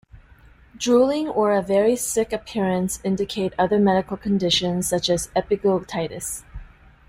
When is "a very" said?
1.55-1.95